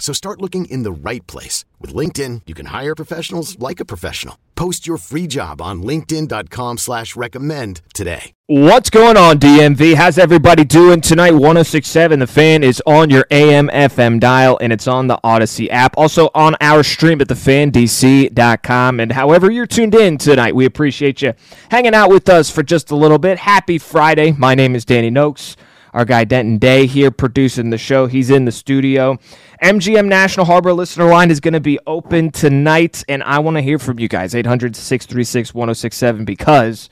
[0.00, 1.64] So start looking in the right place.
[1.78, 4.36] With LinkedIn, you can hire professionals like a professional.
[4.56, 8.32] Post your free job on linkedin.com slash recommend today.
[8.46, 9.94] What's going on, DMV?
[9.94, 11.32] How's everybody doing tonight?
[11.32, 15.96] 1067 The Fan is on your AM FM dial, and it's on the Odyssey app.
[15.96, 19.00] Also on our stream at thefandc.com.
[19.00, 21.34] And however you're tuned in tonight, we appreciate you
[21.70, 23.38] hanging out with us for just a little bit.
[23.38, 24.32] Happy Friday.
[24.32, 25.56] My name is Danny Noakes.
[25.92, 28.06] Our guy Denton Day here producing the show.
[28.06, 29.18] He's in the studio.
[29.62, 33.60] MGM National Harbor listener line is going to be open tonight, and I want to
[33.60, 34.34] hear from you guys.
[34.34, 36.88] 800 636 1067 because,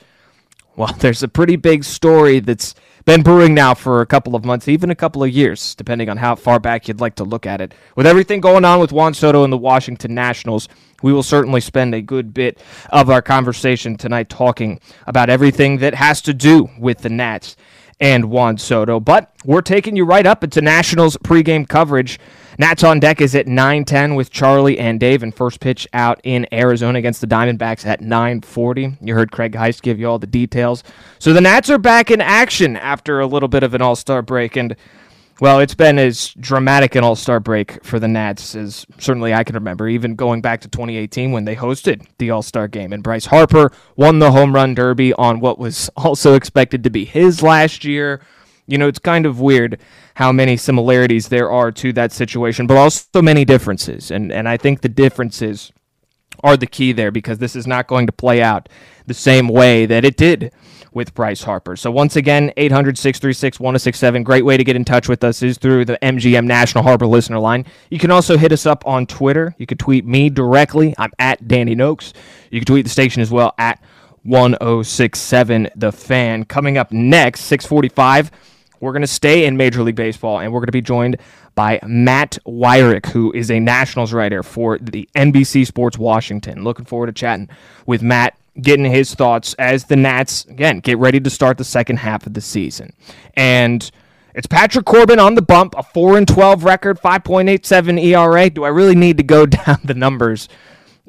[0.77, 2.75] well, there's a pretty big story that's
[3.07, 6.19] been brewing now for a couple of months, even a couple of years, depending on
[6.19, 7.73] how far back you'd like to look at it.
[7.97, 10.69] With everything going on with Juan Soto and the Washington Nationals,
[11.03, 12.59] we will certainly spend a good bit
[12.91, 17.57] of our conversation tonight talking about everything that has to do with the Nats
[18.01, 19.01] and Juan Soto.
[19.01, 22.19] But we're taking you right up into Nationals pregame coverage.
[22.59, 26.47] Nats on deck is at 9:10 with Charlie and Dave, and first pitch out in
[26.53, 28.97] Arizona against the Diamondbacks at 9:40.
[29.01, 30.83] You heard Craig Heist give you all the details.
[31.21, 34.57] So the Nats are back in action after a little bit of an All-Star break,
[34.57, 34.75] and
[35.41, 39.44] well, it's been as dramatic an All Star break for the Nats as certainly I
[39.44, 42.93] can remember, even going back to 2018 when they hosted the All Star game.
[42.93, 47.04] And Bryce Harper won the home run derby on what was also expected to be
[47.04, 48.21] his last year.
[48.66, 49.81] You know, it's kind of weird
[50.16, 54.10] how many similarities there are to that situation, but also many differences.
[54.10, 55.72] And, and I think the differences
[56.43, 58.69] are the key there because this is not going to play out
[59.06, 60.53] the same way that it did
[60.93, 61.76] with Bryce Harper.
[61.76, 64.25] So once again, 800-636-1067.
[64.25, 67.38] Great way to get in touch with us is through the MGM National Harbor listener
[67.38, 67.65] line.
[67.91, 69.54] You can also hit us up on Twitter.
[69.59, 70.94] You can tweet me directly.
[70.98, 72.12] I'm at Danny Noakes.
[72.50, 73.82] You can tweet the station as well at
[74.22, 76.44] 1067 The Fan.
[76.44, 78.31] Coming up next, 645,
[78.81, 81.16] we're going to stay in Major League Baseball, and we're going to be joined
[81.54, 86.62] by Matt Weyrich, who is a Nationals writer for the NBC Sports Washington.
[86.62, 87.48] Looking forward to chatting
[87.87, 91.99] with Matt getting his thoughts as the Nats, again, get ready to start the second
[91.99, 92.93] half of the season.
[93.35, 93.89] And
[94.35, 98.51] it's Patrick Corbin on the bump, a 4 and 12 record, 5.87 ERA.
[98.51, 100.49] Do I really need to go down the numbers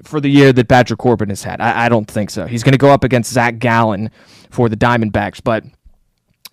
[0.03, 1.59] for the year that Patrick Corbin has had?
[1.61, 2.45] I, I don't think so.
[2.45, 4.11] He's going to go up against Zach Gallen
[4.49, 5.63] for the Diamondbacks, but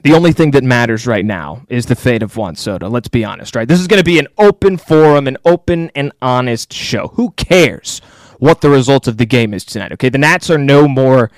[0.03, 2.89] the only thing that matters right now is the fate of Juan Soto.
[2.89, 3.67] Let's be honest, right?
[3.67, 7.09] This is going to be an open forum, an open and honest show.
[7.15, 8.01] Who cares
[8.39, 9.93] what the result of the game is tonight.
[9.93, 11.31] Okay, the Nats are no more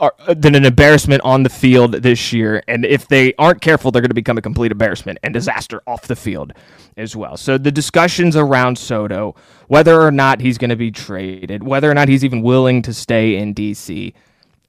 [0.00, 3.90] are, uh, than an embarrassment on the field this year, and if they aren't careful,
[3.90, 6.52] they're going to become a complete embarrassment and disaster off the field
[6.96, 7.36] as well.
[7.36, 9.34] So the discussions around Soto,
[9.68, 12.92] whether or not he's going to be traded, whether or not he's even willing to
[12.92, 14.12] stay in DC,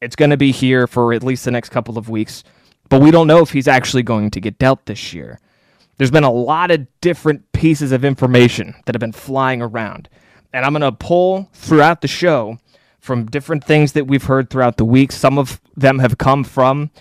[0.01, 2.44] it's going to be here for at least the next couple of weeks.
[2.89, 5.39] But we don't know if he's actually going to get dealt this year.
[5.97, 10.09] There's been a lot of different pieces of information that have been flying around
[10.56, 12.58] and I'm going to pull throughout the show
[13.02, 15.12] from different things that we've heard throughout the week.
[15.12, 16.92] Some of them have come from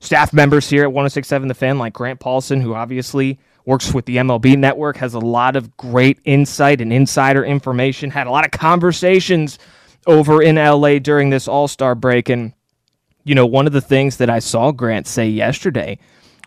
[0.00, 4.18] staff members here at 1067 The Fan, like Grant Paulsen, who obviously works with the
[4.18, 8.50] MLB network, has a lot of great insight and insider information, had a lot of
[8.50, 9.58] conversations
[10.06, 12.28] over in LA during this All Star break.
[12.28, 12.52] And,
[13.24, 15.98] you know, one of the things that I saw Grant say yesterday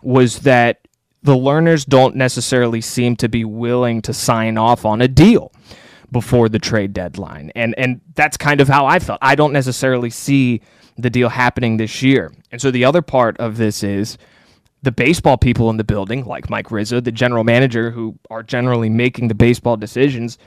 [0.04, 0.86] was that
[1.20, 5.50] the Lerners don't necessarily seem to be willing to sign off on a deal
[6.14, 7.52] before the trade deadline.
[7.54, 9.18] And and that's kind of how I felt.
[9.20, 10.62] I don't necessarily see
[10.96, 12.32] the deal happening this year.
[12.50, 14.16] And so the other part of this is
[14.82, 18.88] the baseball people in the building, like Mike Rizzo, the general manager, who are generally
[18.88, 20.38] making the baseball decisions,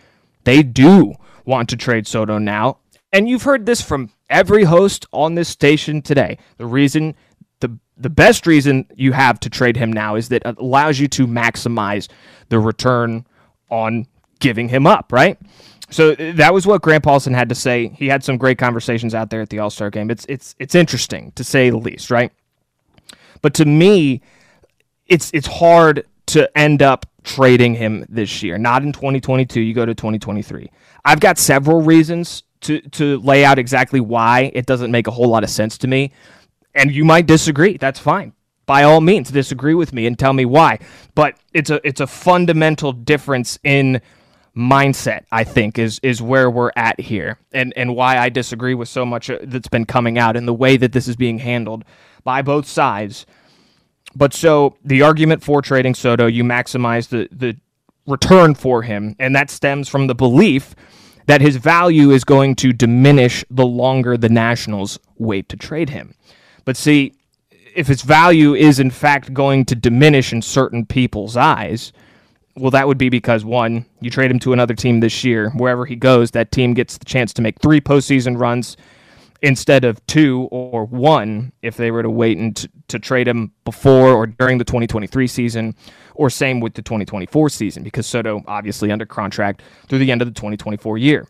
[0.46, 1.14] they do
[1.46, 2.78] want to trade Soto now.
[3.12, 6.38] And you've heard this from every host on this station today.
[6.58, 7.14] The reason
[7.60, 11.10] the the best reason you have to trade him now is that it allows you
[11.10, 12.08] to maximize
[12.48, 13.26] the return
[13.70, 14.08] on
[14.40, 15.38] giving him up, right?
[15.90, 17.90] So uh, that was what Grant Paulsen had to say.
[17.90, 20.12] He had some great conversations out there at the All Star game.
[20.12, 22.32] It's it's it's interesting to say the least, right?
[23.42, 24.22] But to me,
[25.08, 28.58] it's it's hard to end up trading him this year.
[28.58, 29.62] Not in 2022.
[29.62, 30.70] You go to 2023.
[31.06, 35.28] I've got several reasons to to lay out exactly why it doesn't make a whole
[35.28, 36.12] lot of sense to me.
[36.76, 37.78] And you might disagree.
[37.78, 38.34] That's fine.
[38.66, 40.80] By all means, disagree with me and tell me why.
[41.16, 44.02] But it's a it's a fundamental difference in
[44.58, 45.24] mindset.
[45.32, 49.06] I think is is where we're at here, and and why I disagree with so
[49.06, 51.86] much uh, that's been coming out and the way that this is being handled
[52.24, 53.26] by both sides.
[54.16, 57.56] But so the argument for trading Soto, you maximize the the
[58.08, 60.76] return for him, and that stems from the belief
[61.28, 66.16] that his value is going to diminish the longer the Nationals wait to trade him.
[66.64, 67.14] But see,
[67.76, 71.92] if his value is in fact going to diminish in certain people's eyes,
[72.58, 75.52] well, that would be because one, you trade him to another team this year.
[75.52, 78.78] Wherever he goes, that team gets the chance to make three postseason runs
[79.42, 83.52] instead of two or one if they were to wait and t- to trade him
[83.66, 85.76] before or during the 2023 season,
[86.16, 90.28] or same with the 2024 season because Soto obviously under contract through the end of
[90.28, 91.28] the 2024 year.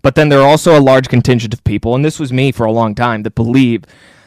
[0.00, 2.64] But then there are also a large contingent of people, and this was me for
[2.64, 3.84] a long time, that believe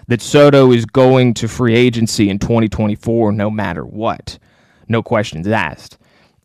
[0.07, 4.37] that Soto is going to free agency in 2024 no matter what.
[4.89, 5.97] No questions asked.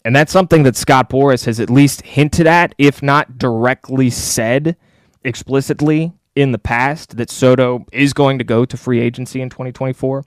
[0.05, 4.77] And that's something that Scott Boras has at least hinted at, if not directly said
[5.25, 10.25] explicitly in the past that Soto is going to go to free agency in 2024.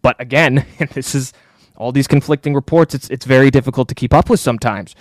[0.00, 1.32] But again, this is
[1.76, 2.94] all these conflicting reports.
[2.94, 4.94] It's it's very difficult to keep up with sometimes.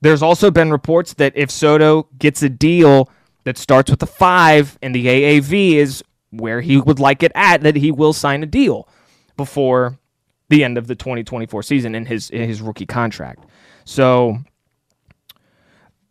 [0.00, 3.08] There's also been reports that if Soto gets a deal
[3.44, 7.62] that starts with a five and the AAV is where he would like it at,
[7.62, 8.88] that he will sign a deal
[9.36, 9.98] before
[10.48, 13.44] the end of the 2024 season in his in his rookie contract.
[13.84, 14.38] So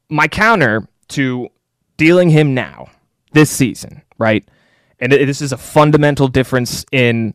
[0.10, 1.50] my counter to
[1.98, 2.88] dealing him now
[3.32, 4.48] this season, right?
[5.00, 7.34] And it, this is a fundamental difference in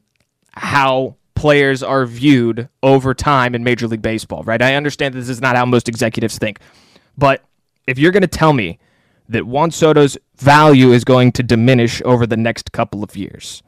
[0.52, 4.60] how players are viewed over time in Major League Baseball, right?
[4.60, 6.60] I understand this is not how most executives think,
[7.16, 7.44] but
[7.86, 8.78] if you're going to tell me
[9.28, 13.62] that Juan Soto's value is going to diminish over the next couple of years,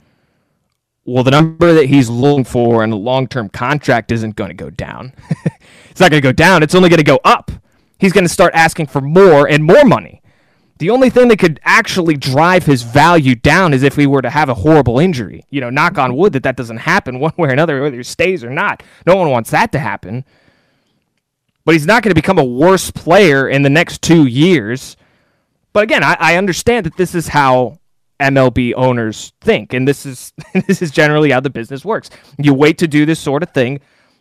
[1.04, 4.54] well, the number that he's looking for in a long term contract isn't going to
[4.54, 5.12] go down.
[5.90, 6.62] it's not going to go down.
[6.62, 7.50] It's only going to go up.
[7.98, 10.22] He's going to start asking for more and more money.
[10.78, 14.30] The only thing that could actually drive his value down is if we were to
[14.30, 15.44] have a horrible injury.
[15.50, 18.02] You know, knock on wood that that doesn't happen one way or another, whether he
[18.02, 18.82] stays or not.
[19.06, 20.24] No one wants that to happen.
[21.64, 24.96] But he's not going to become a worse player in the next two years.
[25.72, 27.78] But again, I, I understand that this is how
[28.22, 30.32] MLB owners think, and this is
[30.66, 32.10] this is generally how the business works.
[32.38, 33.80] You wait to do this sort of thing.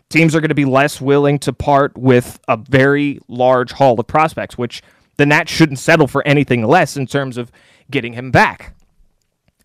[0.10, 4.08] Teams are going to be less willing to part with a very large haul of
[4.08, 4.82] prospects, which
[5.18, 7.52] the Nats shouldn't settle for anything less in terms of
[7.90, 8.76] getting him back.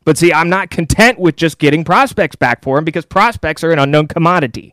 [0.05, 3.73] But see, I'm not content with just getting prospects back for him because prospects are
[3.73, 4.73] an unknown commodity.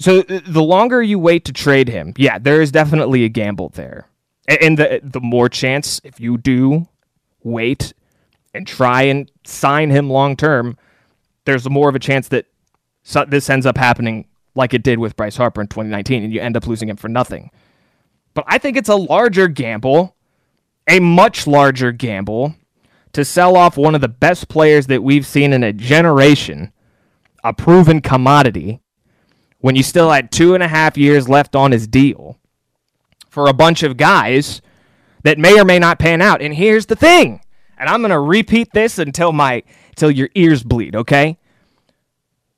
[0.00, 3.68] So uh, the longer you wait to trade him, yeah, there is definitely a gamble
[3.68, 4.08] there.
[4.48, 6.88] And the the more chance if you do
[7.42, 7.92] wait
[8.54, 10.76] and try and sign him long term,
[11.44, 12.46] there's more of a chance that
[13.28, 16.56] this ends up happening like it did with Bryce Harper in 2019 and you end
[16.56, 17.50] up losing him for nothing.
[18.34, 20.16] But I think it's a larger gamble,
[20.88, 22.54] a much larger gamble,
[23.12, 26.72] to sell off one of the best players that we've seen in a generation,
[27.42, 28.80] a proven commodity,
[29.58, 32.38] when you still had two and a half years left on his deal
[33.28, 34.62] for a bunch of guys
[35.22, 36.42] that may or may not pan out.
[36.42, 37.40] And here's the thing,
[37.78, 41.38] and I'm going to repeat this until my until your ears bleed, okay?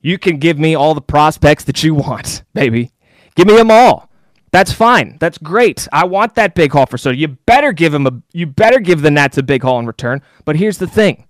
[0.00, 2.92] You can give me all the prospects that you want, baby.
[3.34, 4.10] Give me them all.
[4.50, 5.16] That's fine.
[5.18, 5.88] That's great.
[5.92, 7.12] I want that big haul for.
[7.12, 10.20] You better give him a you better give the Nats a big haul in return.
[10.44, 11.26] But here's the thing.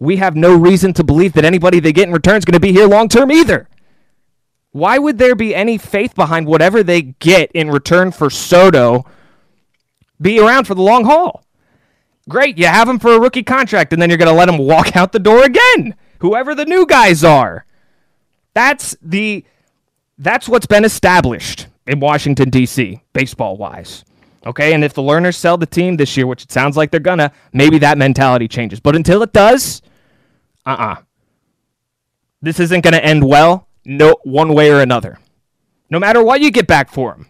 [0.00, 2.60] We have no reason to believe that anybody they get in return is going to
[2.60, 3.68] be here long term either.
[4.72, 9.04] Why would there be any faith behind whatever they get in return for Soto
[10.20, 11.44] be around for the long haul?
[12.28, 14.58] Great, you have him for a rookie contract and then you're going to let him
[14.58, 15.94] walk out the door again.
[16.20, 17.66] Whoever the new guys are.
[18.54, 19.44] That's the
[20.16, 24.04] that's what's been established in Washington, D.C., baseball wise.
[24.46, 27.00] Okay, and if the Lerners sell the team this year, which it sounds like they're
[27.00, 28.78] gonna, maybe that mentality changes.
[28.78, 29.82] But until it does,
[30.66, 30.92] uh uh-uh.
[30.92, 30.96] uh
[32.42, 35.18] This isn't gonna end well, no one way or another.
[35.90, 37.28] No matter what you get back for them.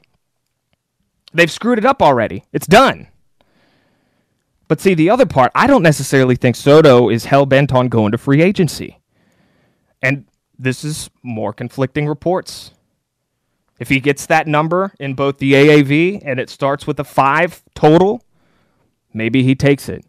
[1.34, 2.44] They've screwed it up already.
[2.52, 3.08] It's done.
[4.68, 8.12] But see, the other part, I don't necessarily think Soto is hell bent on going
[8.12, 9.00] to free agency.
[10.00, 10.26] And
[10.58, 12.70] this is more conflicting reports.
[13.80, 17.62] If he gets that number in both the AAV and it starts with a five
[17.74, 18.22] total,
[19.12, 20.04] maybe he takes it.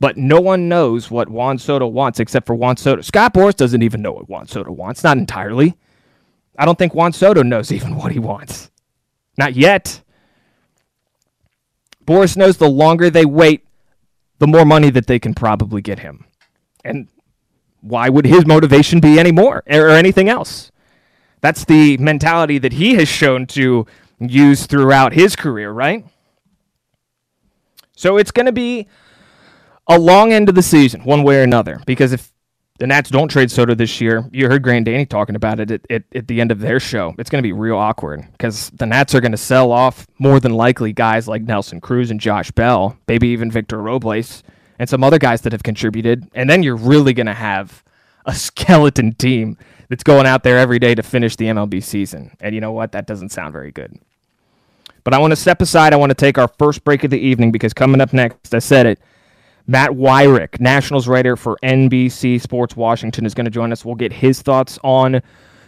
[0.00, 3.00] But no one knows what Juan Soto wants except for Juan Soto.
[3.00, 5.78] Scott Boras doesn't even know what Juan Soto wants, not entirely.
[6.58, 8.70] I don't think Juan Soto knows even what he wants.
[9.38, 10.02] Not yet.
[12.06, 13.66] Boras knows the longer they wait,
[14.38, 16.24] the more money that they can probably get him.
[16.84, 17.08] And
[17.80, 20.70] why would his motivation be any more or anything else?
[21.40, 23.86] That's the mentality that he has shown to
[24.18, 26.04] use throughout his career, right?
[27.94, 28.88] So it's going to be
[29.86, 32.32] a long end of the season, one way or another, because if
[32.78, 34.28] the Nats don't trade Soto this year.
[34.32, 37.14] You heard Grant Danny talking about it at, at, at the end of their show.
[37.18, 40.40] It's going to be real awkward because the Nats are going to sell off more
[40.40, 44.42] than likely guys like Nelson Cruz and Josh Bell, maybe even Victor Robles,
[44.78, 46.28] and some other guys that have contributed.
[46.34, 47.82] And then you're really going to have
[48.26, 49.56] a skeleton team
[49.88, 52.36] that's going out there every day to finish the MLB season.
[52.40, 52.92] And you know what?
[52.92, 53.98] That doesn't sound very good.
[55.04, 55.92] But I want to step aside.
[55.92, 58.58] I want to take our first break of the evening because coming up next, I
[58.58, 59.00] said it
[59.66, 63.84] Matt Weyrich, Nationals writer for NBC Sports Washington, is going to join us.
[63.84, 65.22] We'll get his thoughts on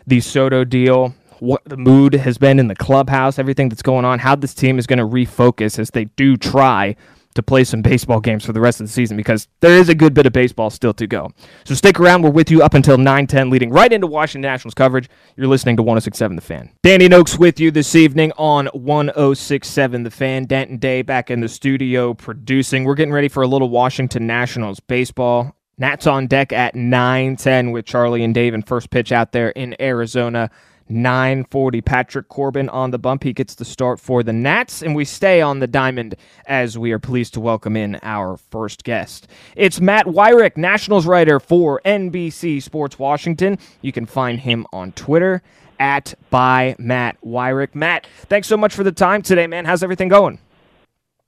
[0.07, 4.21] the Soto deal, what the mood has been in the clubhouse, everything that's going on,
[4.21, 6.95] how this team is going to refocus as they do try
[7.35, 9.95] to play some baseball games for the rest of the season because there is a
[9.95, 11.31] good bit of baseball still to go.
[11.65, 12.23] So stick around.
[12.23, 15.09] We're with you up until 9:10, leading right into Washington Nationals coverage.
[15.37, 16.71] You're listening to 106.7 The Fan.
[16.83, 20.45] Danny Noakes with you this evening on 106.7 The Fan.
[20.45, 22.85] Denton Day back in the studio producing.
[22.85, 25.55] We're getting ready for a little Washington Nationals baseball.
[25.79, 29.77] Nats on deck at 9:10 with Charlie and Dave and first pitch out there in
[29.81, 30.51] Arizona.
[30.91, 31.81] 940.
[31.81, 33.23] Patrick Corbin on the bump.
[33.23, 36.15] He gets the start for the Nats, and we stay on the diamond
[36.47, 39.29] as we are pleased to welcome in our first guest.
[39.57, 43.59] It's Matt Weyrich, Nationals writer for NBC Sports Washington.
[43.83, 45.43] You can find him on Twitter
[45.79, 47.75] at by Matt Weyrich.
[47.75, 49.65] Matt, thanks so much for the time today, man.
[49.65, 50.39] How's everything going?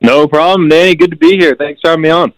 [0.00, 0.94] No problem, Danny.
[0.94, 1.54] Good to be here.
[1.54, 2.32] Thanks for having me on.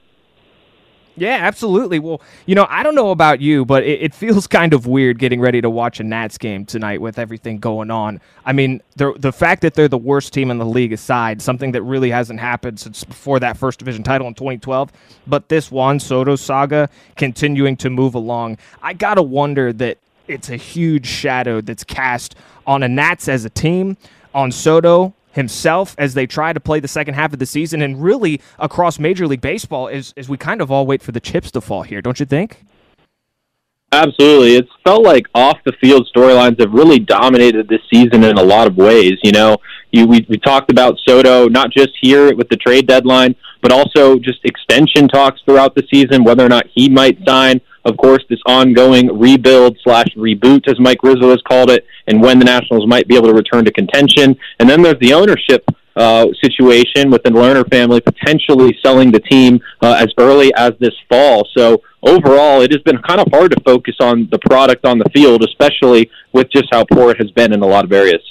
[1.17, 1.99] Yeah, absolutely.
[1.99, 5.19] Well, you know, I don't know about you, but it, it, feels kind of weird
[5.19, 8.21] getting ready to watch a Nats game tonight with everything going on.
[8.47, 11.73] I mean, the the fact that they're the worst team in the league aside, something
[11.73, 14.91] that really hasn't happened since before that first division title in 2012.
[15.27, 20.57] But this Juan Soto saga continuing to move along, I gotta wonder that it's a
[20.57, 23.97] huge shadow that's cast on a Nats as a team,
[24.35, 28.03] on Soto himself as they try to play the second half of the season and
[28.03, 31.51] really across Major League Baseball as, as we kind of all wait for the chips
[31.53, 32.65] to fall here, don't you think?
[33.93, 34.57] Absolutely.
[34.57, 38.67] It's felt like off the field storylines have really dominated this season in a lot
[38.67, 39.19] of ways.
[39.23, 39.59] You know,
[39.91, 44.19] you, we, we talked about Soto, not just here with the trade deadline, but also
[44.19, 48.39] just extension talks throughout the season, whether or not he might sign of course, this
[48.47, 53.09] ongoing rebuild slash reboot, as Mike Rizzo has called it, and when the Nationals might
[53.09, 54.37] be able to return to contention.
[54.61, 55.65] And then there's the ownership
[55.97, 60.95] uh, situation with the Lerner family potentially selling the team uh, as early as this
[61.09, 61.47] fall.
[61.57, 65.11] So overall, it has been kind of hard to focus on the product on the
[65.13, 68.23] field, especially with just how poor it has been in a lot of areas.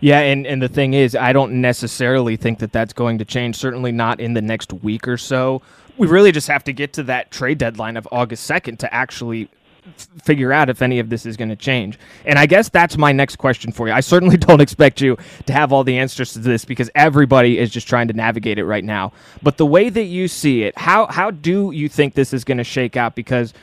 [0.00, 3.56] Yeah, and, and the thing is, I don't necessarily think that that's going to change,
[3.56, 5.62] certainly not in the next week or so
[5.98, 9.48] we really just have to get to that trade deadline of August 2nd to actually
[9.84, 11.98] f- figure out if any of this is going to change.
[12.24, 13.94] And I guess that's my next question for you.
[13.94, 17.70] I certainly don't expect you to have all the answers to this because everybody is
[17.70, 19.12] just trying to navigate it right now.
[19.42, 22.58] But the way that you see it, how how do you think this is going
[22.58, 23.54] to shake out because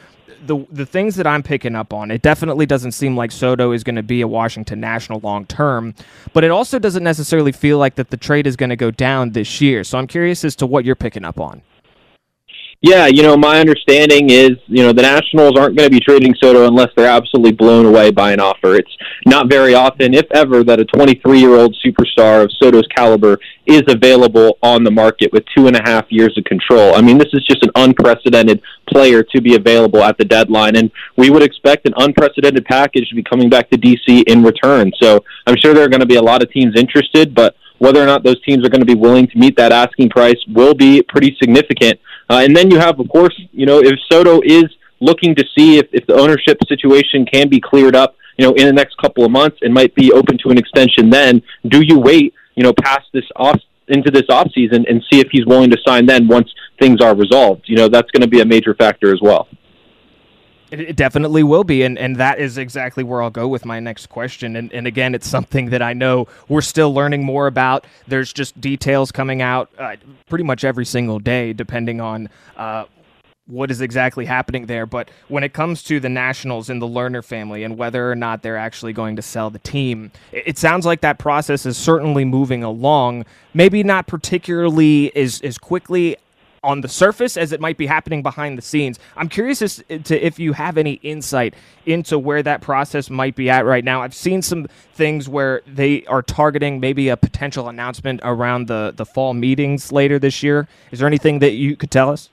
[0.46, 3.84] the the things that I'm picking up on, it definitely doesn't seem like Soto is
[3.84, 5.94] going to be a Washington National long term,
[6.34, 9.32] but it also doesn't necessarily feel like that the trade is going to go down
[9.32, 9.84] this year.
[9.84, 11.62] So I'm curious as to what you're picking up on.
[12.86, 16.36] Yeah, you know, my understanding is, you know, the Nationals aren't going to be trading
[16.36, 18.76] Soto unless they're absolutely blown away by an offer.
[18.76, 18.92] It's
[19.26, 23.84] not very often, if ever, that a 23 year old superstar of Soto's caliber is
[23.88, 26.94] available on the market with two and a half years of control.
[26.94, 28.62] I mean, this is just an unprecedented
[28.92, 33.16] player to be available at the deadline, and we would expect an unprecedented package to
[33.16, 34.92] be coming back to DC in return.
[35.02, 38.02] So I'm sure there are going to be a lot of teams interested, but whether
[38.02, 40.74] or not those teams are going to be willing to meet that asking price will
[40.74, 42.00] be pretty significant.
[42.30, 44.66] Uh, and then you have, of course, you know, if Soto is
[45.00, 48.66] looking to see if, if the ownership situation can be cleared up, you know, in
[48.66, 52.00] the next couple of months and might be open to an extension then, do you
[52.00, 55.70] wait, you know, past this off into this off season and see if he's willing
[55.70, 56.50] to sign then once
[56.80, 57.64] things are resolved?
[57.66, 59.48] You know, that's going to be a major factor as well.
[60.74, 64.08] It definitely will be, and, and that is exactly where I'll go with my next
[64.08, 64.56] question.
[64.56, 67.86] And, and again, it's something that I know we're still learning more about.
[68.08, 72.28] There's just details coming out uh, pretty much every single day, depending on
[72.58, 72.86] uh,
[73.46, 74.88] what is exactly happening there.
[74.88, 78.42] But when it comes to the Nationals and the Lerner family and whether or not
[78.42, 82.64] they're actually going to sell the team, it, sounds like that process is certainly moving
[82.64, 83.26] along.
[83.54, 86.18] Maybe not particularly as, as quickly
[86.64, 89.00] on the surface as it might be happening behind the scenes.
[89.18, 91.54] I'm curious as to if you have any insight
[91.86, 94.02] into where that process might be at right now.
[94.02, 99.06] I've seen some things where they are targeting maybe a potential announcement around the, the
[99.06, 100.68] fall meetings later this year.
[100.92, 102.30] Is there anything that you could tell us?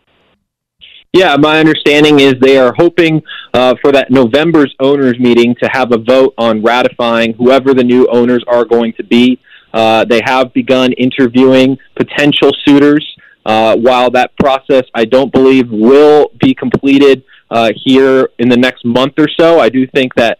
[1.13, 3.21] Yeah, my understanding is they are hoping
[3.53, 8.07] uh, for that November's owners meeting to have a vote on ratifying whoever the new
[8.13, 9.41] owners are going to be.
[9.73, 13.05] Uh, they have begun interviewing potential suitors.
[13.47, 18.85] Uh, while that process, I don't believe, will be completed uh, here in the next
[18.85, 20.39] month or so, I do think that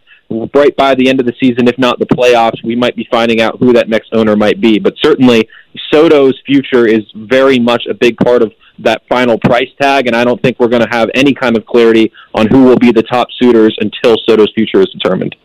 [0.53, 3.41] right by the end of the season, if not the playoffs, we might be finding
[3.41, 4.79] out who that next owner might be.
[4.79, 5.47] But certainly,
[5.91, 10.23] Soto's future is very much a big part of that final price tag, and I
[10.23, 13.03] don't think we're going to have any kind of clarity on who will be the
[13.03, 15.35] top suitors until Soto's future is determined.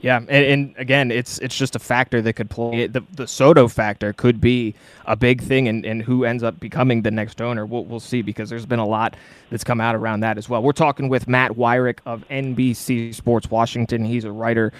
[0.00, 2.86] Yeah, and, and, again, it's it's just a factor that could play.
[2.86, 4.74] The, the Soto factor could be
[5.06, 8.22] a big thing, and, and who ends up becoming the next owner, we'll, we'll see
[8.22, 9.16] because there's been a lot
[9.50, 10.62] that's come out around that as well.
[10.62, 14.04] We're talking with Matt Weyrich of NBC Sports Washington.
[14.04, 14.72] He's a writer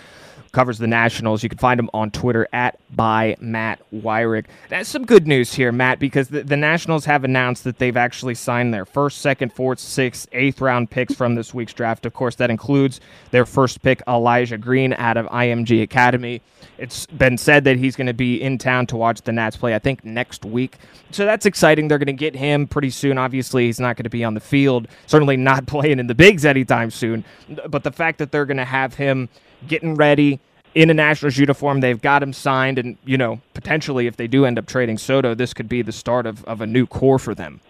[0.52, 1.43] covers the Nationals.
[1.43, 4.47] You can find him on Twitter at by Matt Weyrich.
[4.69, 8.35] That's some good news here, Matt, because the, the Nationals have announced that they've actually
[8.35, 12.07] signed their first, second, fourth, sixth, eighth round picks from this week's draft.
[12.07, 13.00] Of course, that includes
[13.31, 16.43] their first pick, Elijah Green, out of IMG Academy.
[16.78, 19.75] It's been said that he's going to be in town to watch the Nats play,
[19.75, 20.76] I think, next week.
[21.11, 21.88] So that's exciting.
[21.88, 23.19] They're going to get him pretty soon.
[23.19, 26.45] Obviously, he's not going to be on the field, certainly not playing in the bigs
[26.45, 27.25] anytime soon.
[27.69, 29.28] But the fact that they're going to have him
[29.66, 30.40] getting ready
[30.74, 31.80] in a Nationals uniform.
[31.80, 35.34] They've got him signed, and you know potentially if they do end up trading Soto,
[35.34, 37.60] this could be the start of, of a new core for them.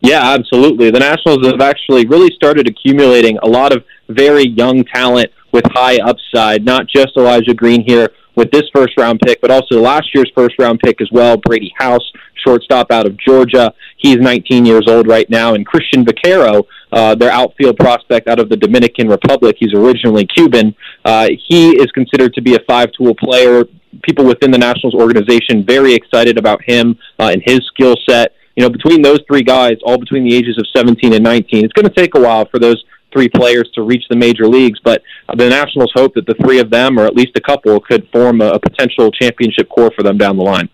[0.00, 0.90] Yeah, absolutely.
[0.90, 5.96] The Nationals have actually really started accumulating a lot of very young talent with high
[5.96, 6.62] upside.
[6.62, 10.56] Not just Elijah Green here with this first round pick, but also last year's first
[10.58, 12.02] round pick as well, Brady House,
[12.44, 13.72] shortstop out of Georgia.
[13.96, 18.48] He's 19 years old right now, and Cristhian Vaquero, uh, their outfield prospect out of
[18.48, 19.56] the Dominican Republic.
[19.58, 20.74] He's originally Cuban.
[21.04, 23.64] Uh, he is considered to be a five-tool player.
[24.02, 28.32] People within the Nationals organization very excited about him uh, and his skill set.
[28.56, 31.72] You know, between those three guys, all between the ages of 17 and 19, it's
[31.72, 34.78] going to take a while for those three players to reach the major leagues.
[34.84, 35.02] But
[35.34, 38.40] the Nationals hope that the three of them, or at least a couple, could form
[38.40, 40.68] a, a potential championship core for them down the line.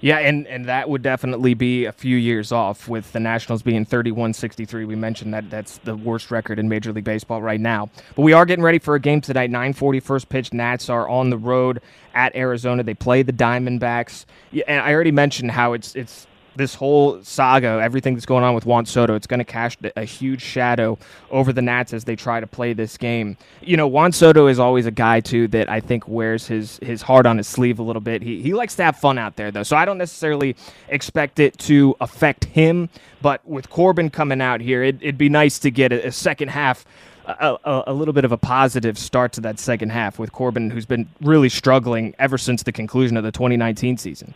[0.00, 3.84] Yeah, and, and that would definitely be a few years off with the Nationals being
[3.84, 4.84] 31 63.
[4.84, 7.90] We mentioned that that's the worst record in Major League Baseball right now.
[8.14, 9.50] But we are getting ready for a game tonight.
[9.50, 10.52] 940 first pitch.
[10.52, 11.80] Nats are on the road
[12.14, 12.84] at Arizona.
[12.84, 14.24] They play the Diamondbacks.
[14.68, 16.28] And I already mentioned how it's it's
[16.58, 20.04] this whole saga, everything that's going on with Juan Soto, it's going to cast a
[20.04, 20.98] huge shadow
[21.30, 23.36] over the Nats as they try to play this game.
[23.62, 27.00] You know, Juan Soto is always a guy too that I think wears his his
[27.00, 28.20] heart on his sleeve a little bit.
[28.20, 30.56] He he likes to have fun out there though, so I don't necessarily
[30.88, 32.90] expect it to affect him.
[33.22, 36.48] But with Corbin coming out here, it, would be nice to get a, a second
[36.48, 36.84] half.
[37.26, 40.70] A, a, a, little bit of a positive start to that second half with Corbin,
[40.70, 44.32] who's been really struggling ever since the conclusion of the 2019 season.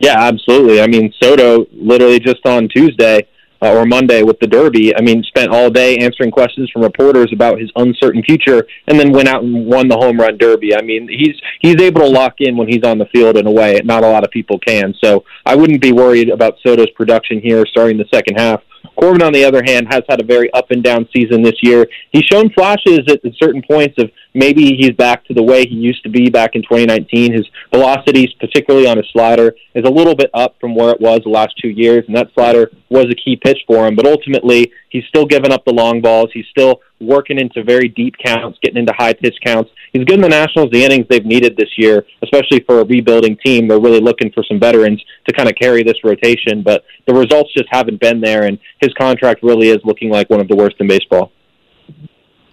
[0.00, 0.80] Yeah, absolutely.
[0.80, 3.28] I mean, Soto literally just on Tuesday
[3.62, 7.30] uh, or Monday with the Derby, I mean, spent all day answering questions from reporters
[7.34, 10.74] about his uncertain future, and then went out and won the home run derby.
[10.74, 13.50] I mean, he's he's able to lock in when he's on the field in a
[13.50, 14.94] way not a lot of people can.
[15.04, 18.62] So I wouldn't be worried about Soto's production here starting the second half.
[19.00, 21.86] Corbin, on the other hand, has had a very up and down season this year.
[22.12, 26.02] He's shown flashes at, certain points of maybe he's back to the way he used
[26.02, 27.32] to be back in 2019.
[27.32, 31.20] His velocities, particularly on his slider, is a little bit up from where it was
[31.24, 33.96] the last two years, and that slider was a key pitch for him.
[33.96, 36.30] But ultimately, he's still giving up the long balls.
[36.34, 39.70] He's still working into very deep counts, getting into high pitch counts.
[39.92, 43.66] He's given the Nationals the innings they've needed this year, especially for a rebuilding team.
[43.66, 47.52] They're really looking for some veterans to kind of carry this rotation, but the results
[47.54, 50.76] just haven't been there, and his contract really is looking like one of the worst
[50.80, 51.32] in baseball.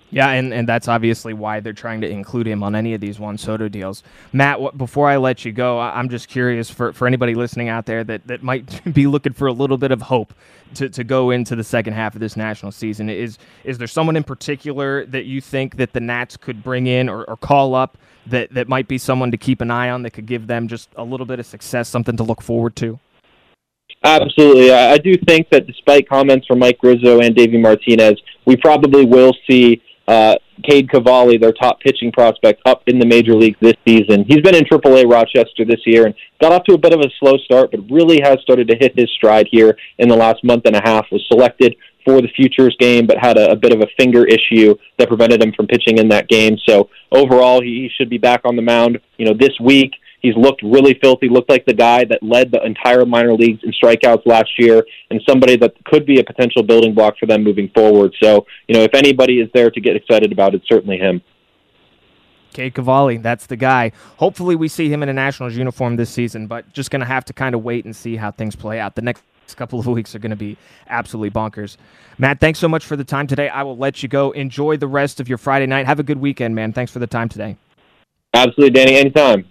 [0.10, 3.20] Yeah, and, and that's obviously why they're trying to include him on any of these
[3.20, 4.04] Juan Soto deals.
[4.32, 7.68] Matt, what, before I let you go, I, am just curious for, for anybody listening
[7.68, 10.34] out there that, that might be looking for a little bit of hope
[10.76, 13.10] to, to go into the second half of this national season.
[13.10, 17.10] Is is there someone in particular that you think that the Nats could bring in
[17.10, 17.98] or, or call up
[18.28, 20.90] that, that might be someone to keep an eye on that could give them just
[20.96, 22.98] a little bit of success, something to look forward to?
[24.08, 24.72] Absolutely.
[24.72, 29.34] I do think that despite comments from Mike Rizzo and Davey Martinez, we probably will
[29.50, 34.24] see uh, Cade Cavalli, their top pitching prospect, up in the major leagues this season.
[34.26, 37.10] He's been in AAA Rochester this year and got off to a bit of a
[37.20, 40.66] slow start, but really has started to hit his stride here in the last month
[40.66, 41.06] and a half.
[41.12, 44.74] Was selected for the futures game, but had a, a bit of a finger issue
[44.98, 46.58] that prevented him from pitching in that game.
[46.66, 49.00] So overall, he, he should be back on the mound.
[49.18, 49.92] You know, this week
[50.28, 53.72] He's looked really filthy, looked like the guy that led the entire minor leagues in
[53.72, 57.70] strikeouts last year and somebody that could be a potential building block for them moving
[57.74, 58.14] forward.
[58.22, 61.22] So, you know, if anybody is there to get excited about, it's certainly him.
[62.52, 63.94] Cade Cavalli, that's the guy.
[64.18, 67.24] Hopefully, we see him in a Nationals uniform this season, but just going to have
[67.26, 68.96] to kind of wait and see how things play out.
[68.96, 69.24] The next
[69.56, 70.58] couple of weeks are going to be
[70.90, 71.78] absolutely bonkers.
[72.18, 73.48] Matt, thanks so much for the time today.
[73.48, 74.32] I will let you go.
[74.32, 75.86] Enjoy the rest of your Friday night.
[75.86, 76.74] Have a good weekend, man.
[76.74, 77.56] Thanks for the time today.
[78.34, 78.98] Absolutely, Danny.
[78.98, 79.46] Anytime.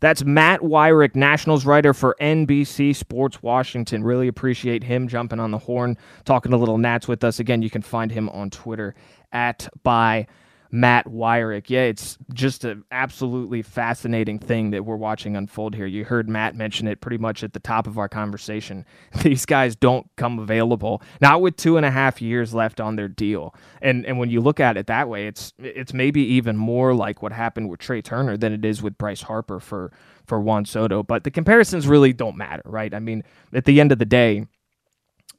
[0.00, 4.04] That's Matt Weyrich, Nationals writer for NBC Sports Washington.
[4.04, 7.40] Really appreciate him jumping on the horn, talking a little Nats with us.
[7.40, 8.94] Again, you can find him on Twitter
[9.32, 10.26] at by
[10.70, 11.70] Matt Weyrich.
[11.70, 15.86] Yeah, it's just an absolutely fascinating thing that we're watching unfold here.
[15.86, 18.84] You heard Matt mention it pretty much at the top of our conversation.
[19.22, 23.08] These guys don't come available not with two and a half years left on their
[23.08, 26.94] deal, and and when you look at it that way, it's it's maybe even more
[26.94, 29.92] like what happened with Trea Turner than it is with Bryce Harper for
[30.26, 31.02] for Juan Soto.
[31.02, 32.92] But the comparisons really don't matter, right?
[32.92, 34.46] I mean, at the end of the day.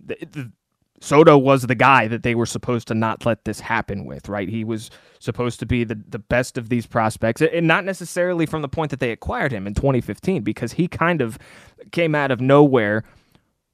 [0.02, 0.52] The, the,
[1.02, 4.50] Soto was the guy that they were supposed to not let this happen with, right?
[4.50, 8.62] He was supposed to be the, the best of these prospects, and not necessarily from
[8.62, 11.38] the point that they acquired him in 2015, because he kind of
[11.92, 13.04] came out of nowhere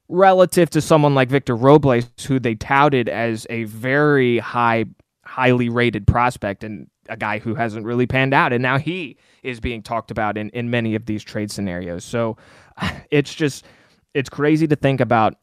[0.08, 4.86] relative to someone like Victor Robles, who they touted as a very high,
[5.26, 8.54] highly rated prospect and a guy who hasn't really panned out.
[8.54, 12.04] And now he is being talked about in, in many of these trade scenarios.
[12.04, 12.38] So
[13.12, 13.66] it's just,
[14.14, 15.36] it's crazy to think about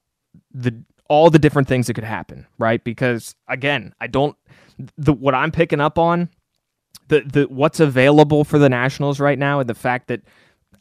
[0.52, 2.82] the all the different things that could happen, right?
[2.82, 4.34] Because again, I don't
[4.96, 6.30] the what I'm picking up on
[7.08, 10.22] the the what's available for the Nationals right now and the fact that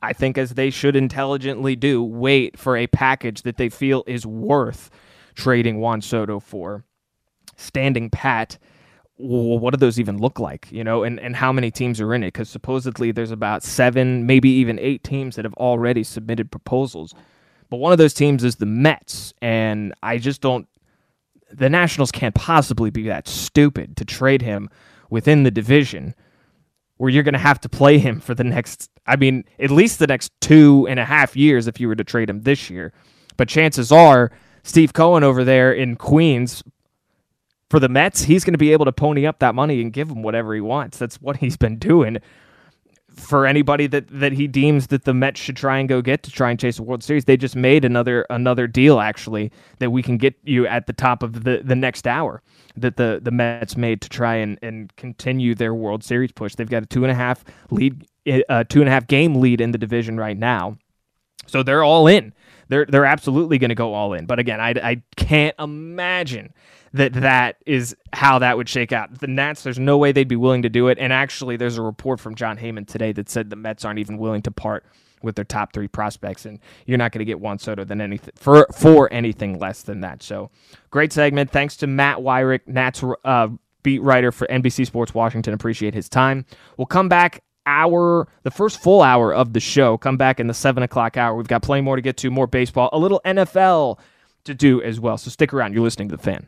[0.01, 4.25] I think as they should intelligently do, wait for a package that they feel is
[4.25, 4.89] worth
[5.35, 6.85] trading Juan Soto for.
[7.57, 8.57] Standing pat,
[9.17, 10.71] well, what do those even look like?
[10.71, 12.27] You know, and, and how many teams are in it?
[12.27, 17.13] Because supposedly there's about seven, maybe even eight teams that have already submitted proposals.
[17.71, 20.67] But one of those teams is the Mets, and I just don't.
[21.51, 24.69] The Nationals can't possibly be that stupid to trade him
[25.09, 26.13] within the division
[26.97, 29.99] where you're going to have to play him for the next, I mean, at least
[29.99, 32.93] the next two and a half years if you were to trade him this year.
[33.37, 34.31] But chances are,
[34.63, 36.63] Steve Cohen over there in Queens
[37.69, 40.09] for the Mets, he's going to be able to pony up that money and give
[40.09, 40.99] him whatever he wants.
[40.99, 42.19] That's what he's been doing
[43.15, 46.31] for anybody that that he deems that the Mets should try and go get to
[46.31, 47.25] try and chase a World Series.
[47.25, 51.23] They just made another another deal actually that we can get you at the top
[51.23, 52.41] of the the next hour
[52.75, 56.55] that the the Mets made to try and and continue their World Series push.
[56.55, 59.35] They've got a two and a half lead, a uh, two and a half game
[59.35, 60.77] lead in the division right now,
[61.47, 62.33] so they're all in.
[62.69, 64.25] They're they're absolutely going to go all in.
[64.25, 66.53] But again, I I can't imagine
[66.93, 69.19] that that is how that would shake out.
[69.19, 70.97] The Nats, there's no way they'd be willing to do it.
[70.99, 74.17] And actually, there's a report from Jon Heyman today that said the Mets aren't even
[74.17, 74.85] willing to part
[75.21, 78.33] with their top three prospects, and you're not going to get Juan Soto than anything
[78.35, 80.23] for for anything less than that.
[80.23, 80.49] So,
[80.89, 81.51] great segment.
[81.51, 83.49] Thanks to Matt Weyrich, Nats uh,
[83.83, 85.53] beat writer for NBC Sports Washington.
[85.53, 86.45] Appreciate his time.
[86.77, 89.97] We'll come back hour, the first full hour of the show.
[89.97, 91.35] Come back in the seven o'clock hour.
[91.35, 93.99] We've got plenty more to get to, more baseball, a little NFL
[94.45, 95.17] to do as well.
[95.17, 95.73] So stick around.
[95.73, 96.47] You're listening to the fan.